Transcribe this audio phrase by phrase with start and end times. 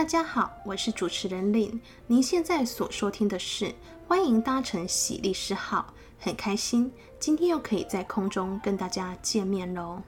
[0.00, 1.78] 大家好，我是主持人 Lin。
[2.06, 3.74] 您现在所收听的是
[4.08, 10.00] 欢迎搭乘喜力士号，很开心今天又可以在空中跟大家见面喽。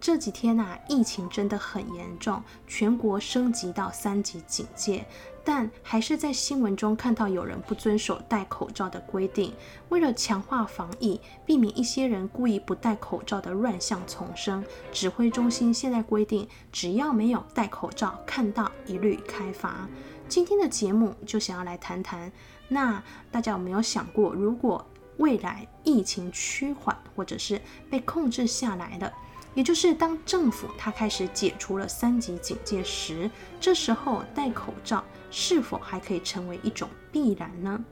[0.00, 5.04] 这几天啊，疫情真的很严重，全国升级到三级警戒，
[5.44, 9.52] 但还是在新闻中看到有人不遵守戴口罩的规定。
[9.90, 19.86] 为了强化防疫，避免一些人故意不戴口罩的乱象丛生，指挥中心现在规定，只要没有戴口罩，看到一律开罚。
[20.30, 22.32] 今天的节目就想要来谈谈，
[22.68, 24.82] 那大家有没有想过，如果
[25.18, 27.60] 未来疫情趋缓，或者是
[27.90, 29.12] 被控制下来了？
[29.54, 37.84] 也就是当政府它开始解除了三级警戒时，这时候戴口罩是否还可以成为一种必然呢？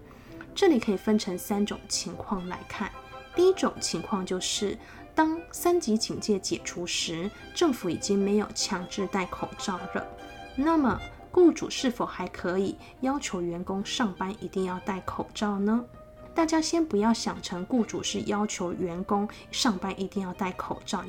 [0.55, 2.91] 这里可以分成三种情况来看。
[3.35, 4.77] 第一种情况就是，
[5.15, 10.07] 当三级警戒解除时，政府已经没有强制戴口罩了，
[10.57, 11.01] 那么
[11.31, 15.85] 雇主是否还可以要求员工上班一定要戴口罩呢？
[16.35, 21.05] 大家先不要想成雇主是要求员工上班一定要戴口罩。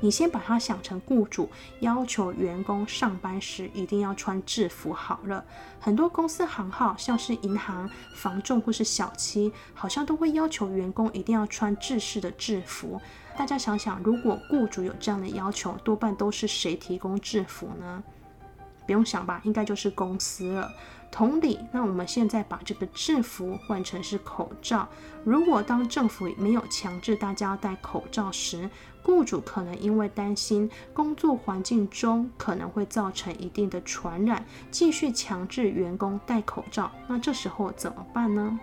[0.00, 1.48] 你先把它想成雇主
[1.80, 5.44] 要求员工上班时一定要穿制服好了。
[5.80, 13.00] 很多公司行号，像是银行、房仲或是小七，好像都会要求员工一定要穿制式的制服。
[13.36, 18.02] 大家想想，如果雇主有这样的要求，多半都是谁提供制服呢？
[18.86, 20.72] 不用想吧，应该就是公司了。
[21.10, 24.86] 同理，那我们现在把这个制服换成是口罩。
[25.24, 28.68] 如果当政府没有强制大家要戴口罩时，
[29.02, 36.90] 雇主可能因为担心工作环境中可能会造成一定的传染，继续强制员工戴口罩。
[37.06, 38.58] 那这时候怎么办呢？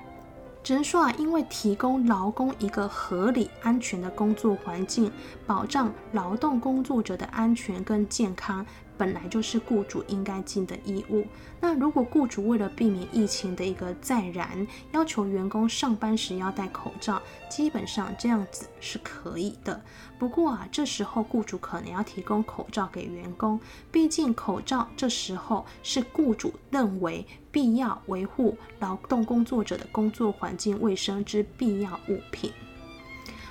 [0.61, 5.11] 只能说啊，因为提供劳工一个合理、安全的工作环境，
[5.45, 8.65] 保障劳动工作者的安全跟健康，
[9.03, 11.27] 本来就是雇主应该尽的义务。
[11.59, 19.83] 那如果雇主为了避免疫情的一个再燃，要求员工上班时要戴口罩，基本上这样子是可以的。
[20.17, 23.59] 不过啊，这时候雇主可能要提供口罩给员工，
[23.91, 32.53] 毕竟口罩这时候是雇主认为必要维护劳动工作者的工作环境卫生之必要物品。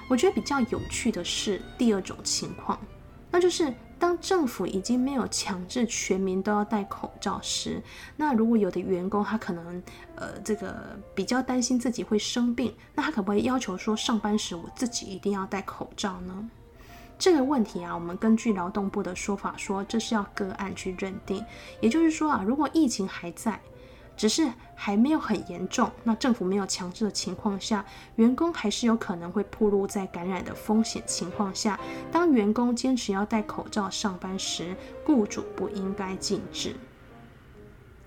[0.09, 2.79] 我觉得比较有趣的是第二种情况，
[3.31, 3.71] 那就是。
[4.21, 7.83] 政府已经没有强制全民都要戴口罩时，
[8.17, 9.83] 那如果有的员工他可能
[10.17, 16.49] 呃这个比较担心自己会生病，那他可不可以要求说上班时我自己一定要戴口罩呢？
[17.19, 21.45] 这个问题啊，我们根据劳动部的说法说，这是要个案去认定，
[21.81, 23.61] 也就是说啊，如果疫情还在。
[24.23, 27.85] 只是还没有很严重，那政府没有强制的情况下，
[28.15, 31.77] 员工还是有可能会暴露在感染的风险情况下。
[32.13, 36.77] 当员工坚持要戴口罩上班时，雇主不应该禁止。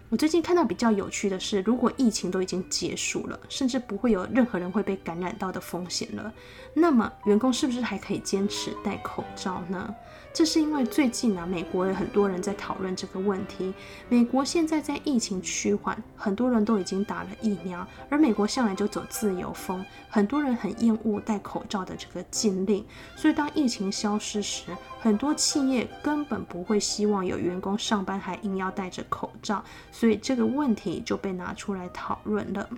[0.10, 6.32] 我最近看到比较有趣的是，如果疫情都已经结束了，甚至不会有任何人会被感染到的风险了，
[6.76, 9.94] 那么员工是不是还可以坚持戴口罩呢？
[10.32, 13.74] 这是因为最近啊，美国有很多人在讨论这个问题。
[14.10, 22.86] 美国现在在疫情趋缓，很多人都已经打了疫苗，而美国向来就走自由风，很多人很厌恶戴口罩的这个禁令。
[23.16, 24.66] 所以当疫情消失时，
[25.00, 29.64] 很多企业根本不会希望有员工上班还硬要戴着口罩，
[29.98, 32.70] 所以这个问题就被拿出来讨论了。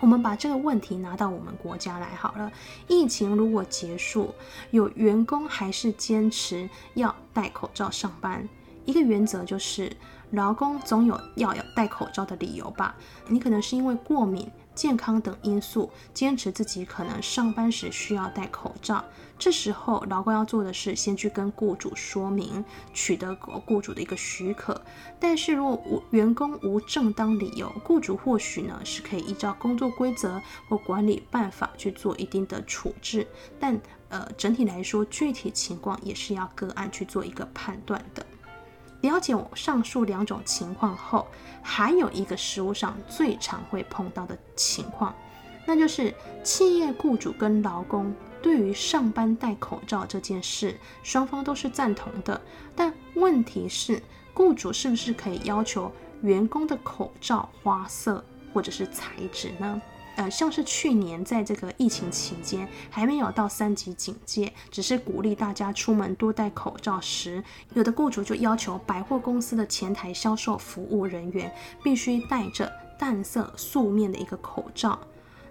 [0.00, 2.52] 我们把这个问题拿到我们国家来好了。
[2.88, 4.34] 疫情如果结束，
[4.70, 8.46] 有员工还是坚持要戴口罩上班，
[8.84, 9.90] 一个原则就是，
[10.32, 12.94] 劳工总有要要戴口罩的理由吧？
[13.28, 14.46] 你可能是因为过敏。
[14.76, 19.04] 健康等因素，坚持自己可能上班时需要戴口罩。
[19.38, 22.64] 这时候，劳工要做的是先去跟雇主说明，
[22.94, 23.34] 取得
[23.66, 24.80] 雇主的一个许可。
[25.18, 33.26] 但是如果无员工无正当理由，雇主或许呢是可以依照工作规则或管理办法去做一定的处置。
[33.58, 33.78] 但
[34.08, 38.24] 呃，整体来说，具体情况也是要个案去做一个判断的。
[39.06, 41.28] 了解我上述两种情况后，
[41.62, 45.14] 还有一个实务上最常会碰到的情况，
[45.64, 46.12] 那就是
[46.42, 48.12] 企业雇主跟劳工
[48.42, 52.40] 对于上班戴口罩这件事，双方都是赞同的。
[52.74, 54.02] 但问题是，
[54.34, 55.90] 雇主是不是可以要求
[56.22, 59.80] 员工的口罩花色或者是材质呢？
[60.16, 74.98] 呃，像是去年在这个疫情期间还没有到三级警戒，只是鼓励大家出门多戴口罩时，有的雇主就要求百货公司的前台销售服务人员必须戴着淡色素面的一个口罩。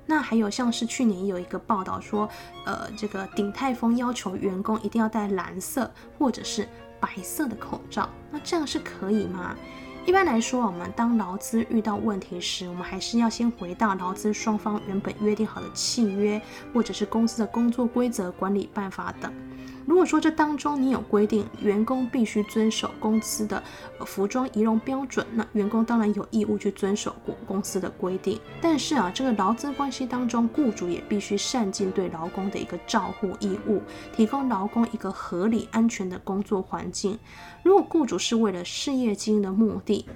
[0.07, 2.29] 那还有像是去年有一个报道说，
[2.65, 6.67] 呃，这个鼎泰丰要求员工一定要戴蓝色或者是
[6.99, 9.55] 白色的口罩，那这样是可以吗？
[10.05, 16.39] 一般来说，我们当劳资遇到问题时，我们还是要先回到劳资双方原本约定好的契约，
[16.71, 19.33] 或者是公司的工作规则、管理办法等。
[19.85, 23.61] 如果说这当中你有规定，员工必须遵守公司的
[24.05, 28.39] 服装仪容标准，那员工当然有义务去遵守过公司的规定。
[28.59, 33.81] 但是啊，这个劳资关系当中，雇主也必须善尽对劳工的一个照护义务，
[34.15, 37.19] 提供劳工一个合理安全的工作环境。
[37.63, 40.07] 如果雇主是为了事业经营的目的，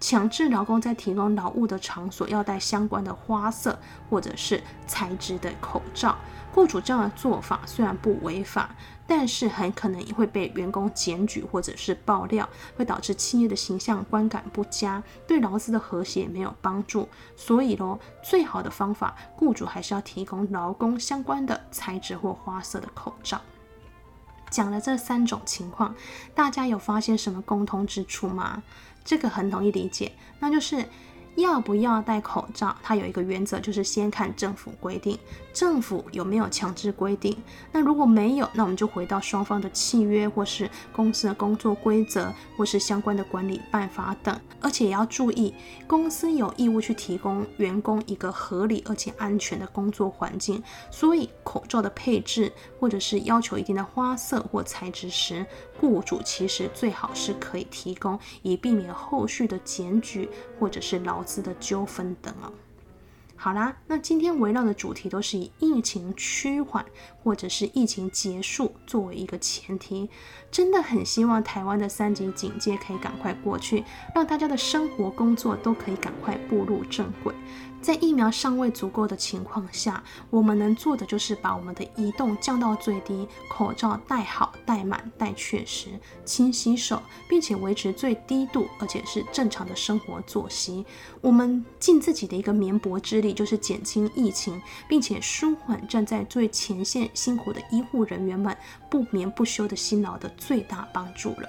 [0.00, 3.78] 强制劳工在提供劳务的场所要戴相关的花色
[4.08, 6.16] 或者是材质的口罩，
[6.52, 8.74] 雇主这样的做法虽然不违法，
[9.06, 17.08] 但是很可能也会被员工检举或者是爆料，会导致企业的形象观感不佳，对劳资的和谐没有帮助。
[17.36, 23.40] 所以咯，最好的方法，雇主还是要提供劳工相关的材质或花色的口罩。
[24.50, 25.94] 讲了这三种情况，
[26.34, 28.62] 大家有发现什么共通之处吗？
[29.04, 30.84] 这个很容易理解，那就是
[31.36, 35.18] 要不要戴口罩，它有一个原则，就是先看政府规定，
[35.52, 37.36] 政府有没有强制规定。
[37.72, 44.38] 那如果没有，那我们就回到双方的契约，或是公司的工作规则，或是相关的管理办法等。
[44.60, 45.54] 而且也要注意，
[45.86, 50.62] 公司有义务去提供员工一个合理而且安全的工作环境。
[50.90, 55.46] 所以口罩的配置，或者是要求一定的花色或材质时，
[55.80, 60.28] 雇主其实最好是可以提供，以避免后续的检举
[60.58, 62.52] 或者是劳资的纠纷等哦。
[63.34, 66.84] 好啦，那今天围绕的主题都是以疫情趋缓
[67.22, 70.10] 或者是疫情结束作为一个前提，
[70.50, 73.82] 真的很希望台湾的三级警戒可以赶快过去，
[74.14, 77.34] 让大家的生活工作都可以赶快步入正轨。
[77.80, 85.88] 在疫苗尚未足够的情况下，我们能做的就是把我们的移动降到最低，口罩戴好、戴满、戴确实，
[86.24, 90.84] 勤洗手，并且维持最低度，而且是正常的生活作息。
[91.20, 98.56] 我们尽自己的一个绵薄之力，就是减轻疫情，并且舒缓站在最前线辛苦的医护人员们
[98.90, 101.48] 不眠不休的辛劳的最大帮助了。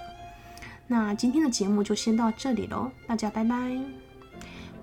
[0.87, 4.10] 那今天的节目就先到这里喽，大家拜拜。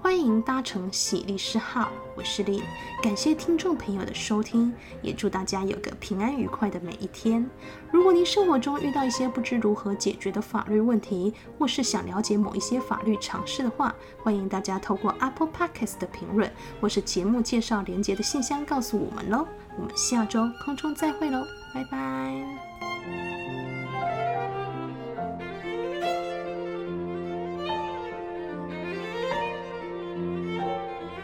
[0.01, 2.63] 欢迎搭乘喜丽诗号，我是丽，
[3.03, 4.73] 感谢听众朋友的收听，
[5.03, 7.49] 也祝大家有个平安愉快的每一天。
[7.91, 16.51] 如果您生活中遇到一些不知如何解决的法律问题，或是想了解某一些法律常识的话，欢迎大家透过 Apple Podcast 的评论，
[16.81, 19.47] 或是节目介绍连结的信箱告诉我们喽。
[19.77, 23.38] 我们下周空中再会喽，拜拜。